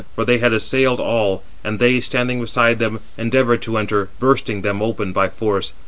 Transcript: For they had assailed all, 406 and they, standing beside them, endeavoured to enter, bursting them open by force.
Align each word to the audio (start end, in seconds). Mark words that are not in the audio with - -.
For 0.15 0.25
they 0.25 0.39
had 0.39 0.51
assailed 0.51 0.99
all, 0.99 1.43
406 1.61 1.69
and 1.69 1.79
they, 1.79 1.99
standing 1.99 2.41
beside 2.41 2.79
them, 2.79 3.01
endeavoured 3.19 3.61
to 3.61 3.77
enter, 3.77 4.09
bursting 4.17 4.63
them 4.63 4.81
open 4.81 5.13
by 5.13 5.29
force. 5.29 5.73